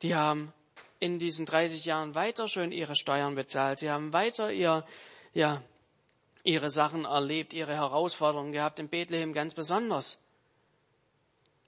[0.00, 0.54] Die haben
[1.00, 3.78] in diesen 30 Jahren weiter schön ihre Steuern bezahlt.
[3.78, 4.86] Sie haben weiter ihr,
[5.34, 5.62] ja,
[6.46, 10.20] ihre Sachen erlebt, ihre Herausforderungen gehabt, in Bethlehem ganz besonders.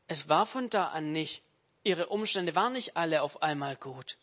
[0.07, 1.43] Es war von da an nicht,
[1.83, 4.17] ihre Umstände waren nicht alle auf einmal gut.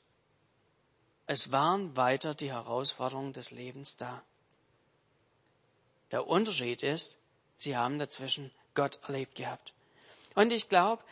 [1.27, 4.23] Es waren weiter die Herausforderungen des Lebens da.
[6.11, 7.19] Der Unterschied ist,
[7.57, 9.73] sie haben dazwischen Gott erlebt gehabt.
[10.35, 11.03] Und ich glaube,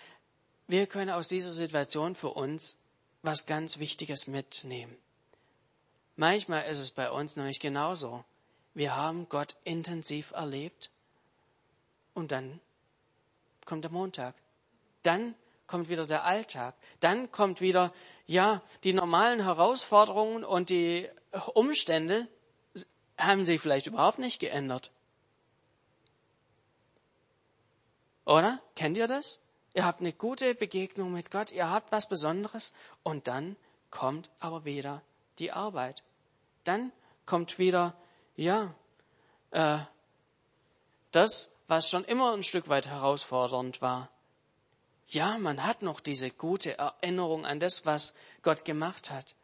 [0.68, 2.78] wir können aus dieser Situation für uns
[3.24, 4.96] was ganz Wichtiges mitnehmen.
[6.16, 8.24] Manchmal ist es bei uns nämlich genauso.
[8.74, 10.90] Wir haben Gott intensiv erlebt
[12.14, 12.60] und dann
[13.66, 14.36] kommt der Montag.
[15.04, 15.36] Dann
[15.68, 16.76] kommt wieder der Alltag.
[17.00, 17.94] Dann kommt wieder,
[18.26, 21.10] ja, die normalen Herausforderungen und die
[21.54, 22.28] Umstände
[23.18, 24.92] haben sich vielleicht überhaupt nicht geändert.
[28.26, 28.62] Oder?
[28.76, 29.40] Kennt ihr das?
[29.74, 33.56] Ihr habt eine gute Begegnung mit Gott, ihr habt was Besonderes und dann
[33.90, 35.02] kommt aber wieder
[35.40, 36.04] die Arbeit.
[36.64, 36.92] Dann
[37.26, 37.96] kommt wieder
[38.36, 38.74] ja,
[39.52, 39.80] äh,
[41.12, 44.10] das, was schon immer ein Stück weit herausfordernd war.
[45.08, 49.36] Ja, man hat noch diese gute Erinnerung an das, was Gott gemacht hat.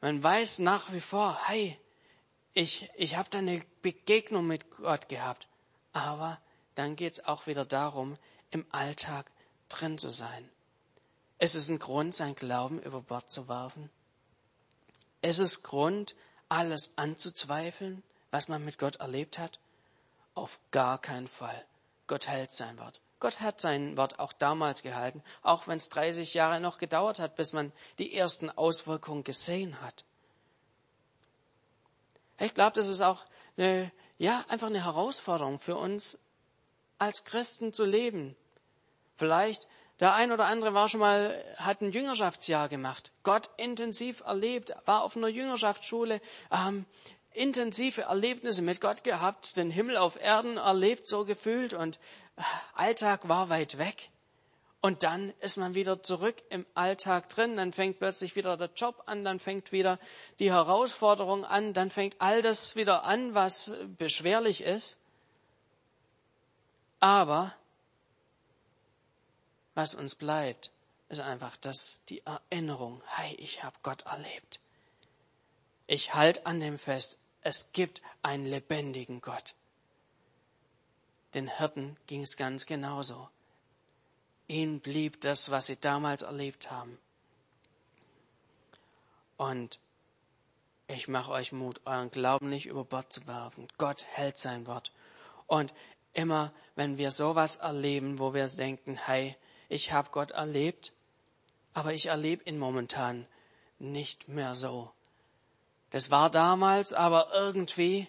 [0.00, 1.78] Man weiß nach wie vor, hey,
[2.52, 5.46] ich, ich habe da eine Begegnung mit Gott gehabt.
[5.92, 6.40] Aber
[6.74, 8.16] dann geht's auch wieder darum,
[8.50, 9.30] im Alltag
[9.68, 10.48] drin zu sein.
[11.38, 13.90] Es ist ein Grund, sein Glauben über Bord zu werfen.
[15.22, 16.14] Es ist Grund,
[16.50, 19.58] alles anzuzweifeln, was man mit Gott erlebt hat?
[20.34, 21.64] Auf gar keinen Fall.
[22.06, 23.00] Gott hält sein Wort.
[23.20, 27.36] Gott hat sein Wort auch damals gehalten, auch wenn es 30 Jahre noch gedauert hat,
[27.36, 30.04] bis man die ersten Auswirkungen gesehen hat.
[32.38, 36.18] Ich glaube, das ist auch eine, ja, einfach eine Herausforderung für uns
[36.98, 38.34] als Christen zu leben.
[39.16, 39.68] Vielleicht
[40.00, 45.02] der ein oder andere war schon mal, hat ein Jüngerschaftsjahr gemacht, Gott intensiv erlebt, war
[45.02, 46.86] auf einer Jüngerschaftsschule, ähm,
[47.32, 51.98] intensive Erlebnisse mit Gott gehabt, den Himmel auf Erden erlebt, so gefühlt und
[52.36, 52.42] äh,
[52.74, 54.10] Alltag war weit weg.
[54.82, 59.02] Und dann ist man wieder zurück im Alltag drin, dann fängt plötzlich wieder der Job
[59.04, 59.98] an, dann fängt wieder
[60.38, 64.98] die Herausforderung an, dann fängt all das wieder an, was beschwerlich ist.
[66.98, 67.54] Aber
[69.74, 70.72] was uns bleibt,
[71.08, 74.60] ist einfach das, die Erinnerung, hey, ich habe Gott erlebt.
[75.86, 79.56] ich halte an dem fest, es gibt einen lebendigen Gott.
[81.34, 83.28] Den Hirten ging es ganz genauso.
[84.46, 86.96] Ihnen blieb das, was sie damals erlebt haben.
[89.36, 89.80] Und
[90.86, 93.66] ich mache euch Mut, euren Glauben nicht über Bord zu werfen.
[93.78, 94.92] Gott hält sein Wort.
[95.46, 95.72] Und
[96.12, 99.36] immer, wenn wir sowas erleben, wo wir denken, hey,
[99.70, 100.92] ich habe Gott erlebt,
[101.72, 103.26] aber ich erlebe ihn momentan
[103.78, 104.90] nicht mehr so.
[105.90, 108.08] Das war damals, aber irgendwie,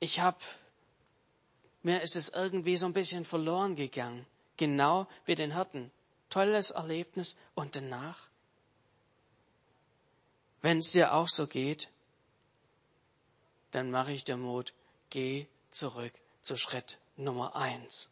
[0.00, 0.38] ich habe,
[1.82, 4.26] mir ist es irgendwie so ein bisschen verloren gegangen.
[4.56, 5.90] Genau wie den Hirten.
[6.30, 8.26] Tolles Erlebnis und danach?
[10.62, 11.90] Wenn es dir auch so geht,
[13.70, 14.74] dann mache ich dir Mut,
[15.10, 18.10] geh zurück zu Schritt Nummer eins.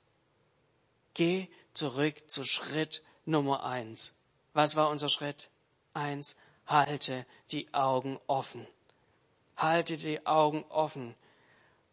[1.14, 4.14] Geh zurück zu Schritt Nummer eins.
[4.52, 5.50] Was war unser Schritt?
[5.92, 8.66] Eins, halte die Augen offen.
[9.56, 11.14] Halte die Augen offen.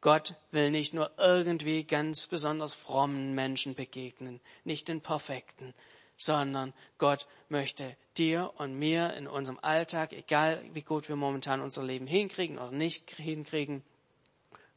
[0.02, 5.76] Gott will nicht nur irgendwie ganz besonders frommen Menschen begegnen, nicht den Perfekten,
[6.18, 11.84] sondern Gott möchte dir und mir in unserem Alltag, egal wie gut wir momentan unser
[11.84, 13.84] Leben hinkriegen oder nicht hinkriegen,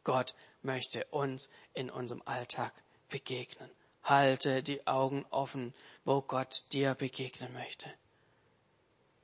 [0.04, 2.74] Gott möchte uns in unserem Alltag
[3.08, 3.70] begegnen.
[4.04, 7.90] Halte die Augen offen, wo Gott dir begegnen möchte.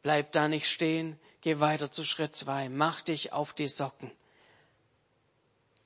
[0.03, 4.11] Bleib da nicht stehen, geh weiter zu Schritt zwei, mach dich auf die Socken.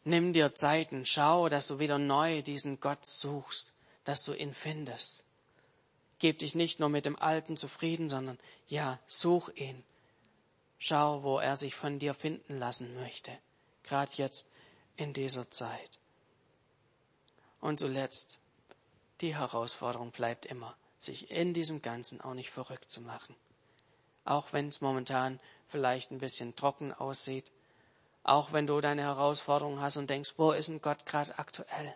[0.05, 5.25] Nimm dir Zeiten, schau, dass du wieder neu diesen Gott suchst, dass du ihn findest.
[6.19, 9.83] Gib dich nicht nur mit dem Alten zufrieden, sondern ja, such ihn.
[10.79, 13.33] Schau, wo er sich von dir finden lassen möchte,
[13.83, 14.49] gerade jetzt
[14.97, 15.99] in dieser Zeit.
[17.61, 18.39] Und zuletzt,
[19.21, 23.37] die Herausforderung bleibt immer, sich in diesem Ganzen auch nicht verrückt zu machen.
[24.25, 27.51] Auch wenn es momentan vielleicht ein bisschen trocken aussieht,
[28.23, 31.95] auch wenn du deine Herausforderungen hast und denkst, wo ist denn Gott gerade aktuell?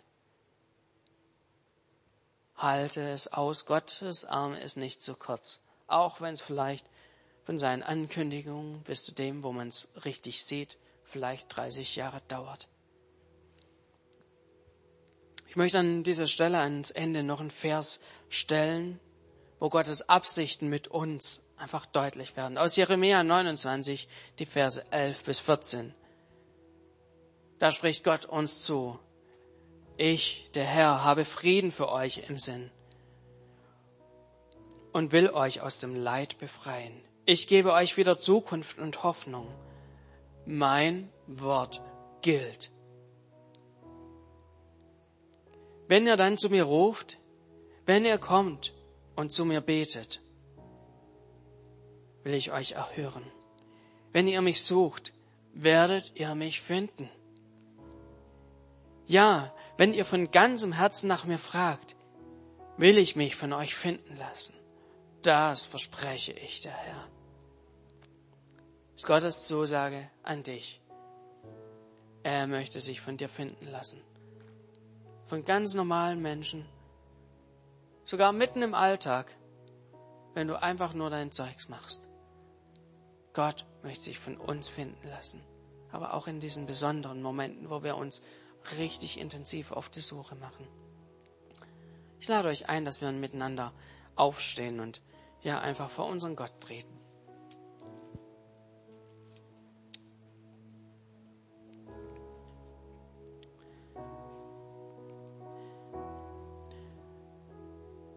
[2.54, 5.62] Halte es aus, Gottes Arm ist nicht zu kurz.
[5.86, 6.86] Auch wenn es vielleicht
[7.44, 12.68] von seinen Ankündigungen bis zu dem, wo man es richtig sieht, vielleicht 30 Jahre dauert.
[15.48, 19.00] Ich möchte an dieser Stelle ans Ende noch einen Vers stellen,
[19.58, 22.58] wo Gottes Absichten mit uns einfach deutlich werden.
[22.58, 24.08] Aus Jeremia 29,
[24.38, 25.94] die Verse 11 bis 14.
[27.58, 28.98] Da spricht Gott uns zu.
[29.96, 32.70] Ich, der Herr, habe Frieden für euch im Sinn
[34.92, 36.92] und will euch aus dem Leid befreien.
[37.24, 39.48] Ich gebe euch wieder Zukunft und Hoffnung.
[40.44, 41.82] Mein Wort
[42.20, 42.70] gilt.
[45.88, 47.18] Wenn ihr dann zu mir ruft,
[47.86, 48.74] wenn ihr kommt
[49.16, 50.20] und zu mir betet,
[52.22, 53.24] will ich euch erhören.
[54.12, 55.14] Wenn ihr mich sucht,
[55.54, 57.08] werdet ihr mich finden.
[59.06, 61.96] Ja, wenn ihr von ganzem Herzen nach mir fragt,
[62.76, 64.54] will ich mich von euch finden lassen.
[65.22, 67.08] Das verspreche ich der Herr.
[68.92, 70.82] Das ist Gottes Zusage an dich.
[72.22, 74.02] Er möchte sich von dir finden lassen.
[75.28, 76.64] Von ganz normalen Menschen.
[78.06, 79.36] Sogar mitten im Alltag,
[80.32, 82.08] wenn du einfach nur dein Zeugs machst.
[83.34, 85.44] Gott möchte sich von uns finden lassen.
[85.92, 88.22] Aber auch in diesen besonderen Momenten, wo wir uns
[88.78, 90.66] richtig intensiv auf die Suche machen.
[92.20, 93.74] Ich lade euch ein, dass wir miteinander
[94.16, 95.02] aufstehen und
[95.42, 96.97] ja einfach vor unseren Gott treten.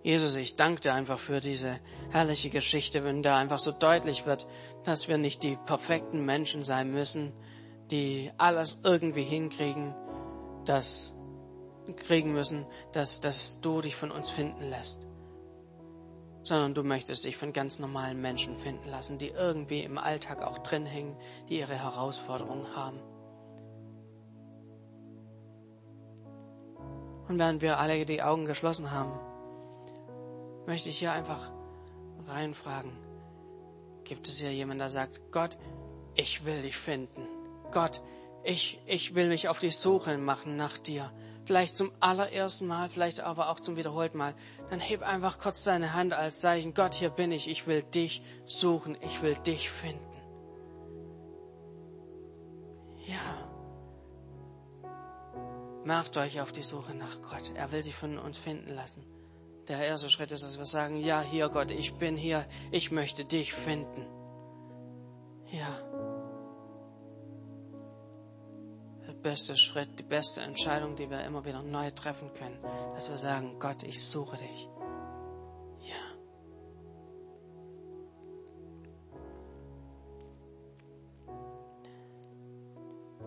[0.03, 4.47] Jesus, ich danke dir einfach für diese herrliche Geschichte, wenn da einfach so deutlich wird,
[4.83, 7.33] dass wir nicht die perfekten Menschen sein müssen,
[7.91, 9.93] die alles irgendwie hinkriegen,
[10.65, 11.15] das
[12.07, 15.07] kriegen müssen, dass, dass du dich von uns finden lässt,
[16.41, 20.57] sondern du möchtest dich von ganz normalen Menschen finden lassen, die irgendwie im Alltag auch
[20.59, 21.15] drin hängen,
[21.47, 22.99] die ihre Herausforderungen haben.
[27.27, 29.11] Und während wir alle die Augen geschlossen haben,
[30.71, 31.51] möchte ich hier einfach
[32.27, 32.93] reinfragen,
[34.05, 35.57] gibt es hier jemand, der sagt, Gott,
[36.15, 37.27] ich will dich finden.
[37.73, 38.01] Gott,
[38.45, 41.11] ich, ich will mich auf die Suche machen nach dir.
[41.43, 44.33] Vielleicht zum allerersten Mal, vielleicht aber auch zum wiederholten Mal.
[44.69, 46.73] Dann heb einfach kurz deine Hand als Zeichen.
[46.73, 47.49] Gott, hier bin ich.
[47.49, 48.97] Ich will dich suchen.
[49.01, 49.99] Ich will dich finden.
[53.07, 53.49] Ja.
[55.83, 57.51] Macht euch auf die Suche nach Gott.
[57.55, 59.03] Er will sich von uns finden lassen.
[59.67, 62.45] Der erste Schritt ist, dass wir sagen, ja, hier Gott, ich bin hier.
[62.71, 64.05] Ich möchte dich finden.
[65.51, 65.79] Ja.
[69.21, 72.57] beste Schritt, die beste Entscheidung, die wir immer wieder neu treffen können,
[72.95, 74.69] dass wir sagen, Gott, ich suche dich.
[75.81, 75.95] Ja.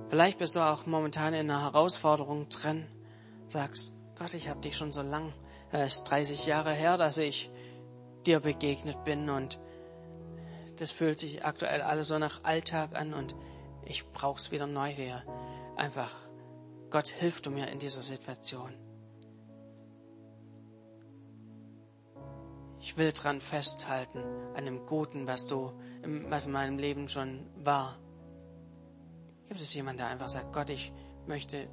[0.08, 2.86] Vielleicht bist du auch momentan in einer Herausforderung drin,
[3.48, 5.32] sagst, Gott, ich habe dich schon so lang,
[5.82, 7.50] es ist 30 Jahre her, dass ich
[8.26, 9.60] dir begegnet bin und
[10.76, 13.34] das fühlt sich aktuell alles so nach Alltag an und
[13.84, 15.24] ich brauch's wieder neu wieder.
[15.76, 16.12] Einfach,
[16.90, 18.72] Gott, hilf du mir in dieser Situation.
[22.80, 24.22] Ich will dran festhalten,
[24.54, 25.72] an dem Guten, was du,
[26.28, 27.98] was in meinem Leben schon war.
[29.48, 30.92] Gibt es jemanden, der einfach sagt, Gott, ich
[31.26, 31.68] möchte,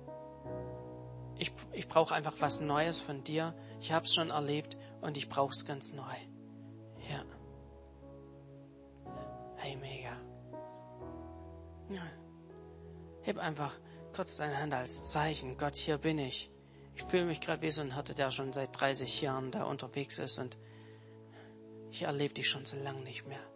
[1.38, 3.56] ich, ich brauche einfach was Neues von dir.
[3.80, 6.14] Ich habe es schon erlebt und ich brauche es ganz neu.
[7.10, 7.24] Ja.
[9.56, 10.18] Hey, mega.
[11.90, 12.04] Ja.
[13.22, 13.78] Heb einfach
[14.16, 15.58] kurz deine Hand als Zeichen.
[15.58, 16.52] Gott, hier bin ich.
[16.96, 20.20] Ich fühle mich gerade wie so ein Hirte, der schon seit 30 Jahren da unterwegs
[20.20, 20.58] ist und
[21.90, 23.51] ich erlebe dich schon so lange nicht mehr.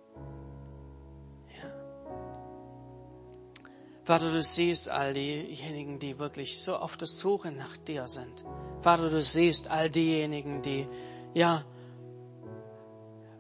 [4.06, 8.45] Vater, du siehst all diejenigen, die wirklich so auf der Suche nach dir sind.
[8.82, 10.88] Vater, du siehst all diejenigen, die,
[11.34, 11.64] ja,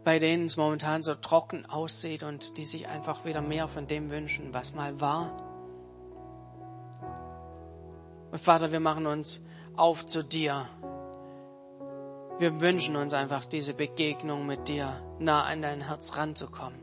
[0.03, 4.09] bei denen es momentan so trocken aussieht und die sich einfach wieder mehr von dem
[4.09, 5.37] wünschen, was mal war.
[8.31, 9.43] Und Vater, wir machen uns
[9.75, 10.67] auf zu dir.
[12.39, 16.79] Wir wünschen uns einfach diese Begegnung mit dir, nah an dein Herz ranzukommen.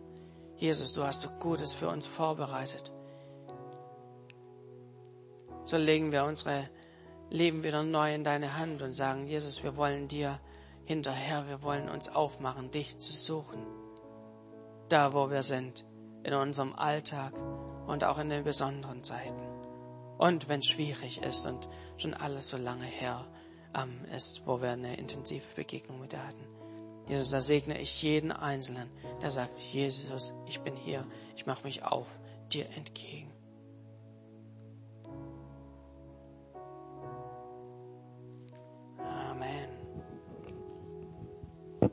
[0.56, 2.92] Jesus, du hast so Gutes für uns vorbereitet.
[5.64, 6.68] So legen wir unsere
[7.30, 10.40] Leben wieder neu in deine Hand und sagen, Jesus, wir wollen dir
[10.84, 11.48] hinterher.
[11.48, 13.64] Wir wollen uns aufmachen, dich zu suchen.
[14.88, 15.84] Da, wo wir sind,
[16.24, 17.32] in unserem Alltag
[17.86, 19.40] und auch in den besonderen Zeiten.
[20.18, 23.26] Und wenn schwierig ist und schon alles so lange her
[23.74, 26.46] ähm, ist, wo wir eine intensive Begegnung mit dir hatten.
[27.08, 28.88] Jesus, da segne ich jeden Einzelnen,
[29.20, 31.04] der sagt, Jesus, ich bin hier,
[31.36, 32.06] ich mache mich auf
[32.52, 33.31] dir entgegen.